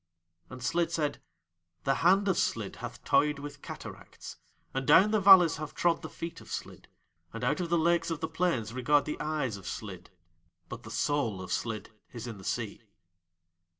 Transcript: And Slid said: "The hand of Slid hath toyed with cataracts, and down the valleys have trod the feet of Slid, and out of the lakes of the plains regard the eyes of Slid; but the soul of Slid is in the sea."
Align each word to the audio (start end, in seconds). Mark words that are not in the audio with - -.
And 0.49 0.63
Slid 0.63 0.91
said: 0.91 1.21
"The 1.83 1.93
hand 2.01 2.27
of 2.27 2.35
Slid 2.35 2.77
hath 2.77 3.03
toyed 3.03 3.37
with 3.37 3.61
cataracts, 3.61 4.37
and 4.73 4.87
down 4.87 5.11
the 5.11 5.19
valleys 5.19 5.57
have 5.57 5.75
trod 5.75 6.01
the 6.01 6.09
feet 6.09 6.41
of 6.41 6.49
Slid, 6.49 6.87
and 7.31 7.43
out 7.43 7.61
of 7.61 7.69
the 7.69 7.77
lakes 7.77 8.09
of 8.09 8.19
the 8.19 8.27
plains 8.27 8.73
regard 8.73 9.05
the 9.05 9.19
eyes 9.21 9.57
of 9.57 9.67
Slid; 9.67 10.09
but 10.69 10.81
the 10.81 10.89
soul 10.89 11.39
of 11.39 11.53
Slid 11.53 11.91
is 12.13 12.25
in 12.25 12.39
the 12.39 12.43
sea." 12.43 12.81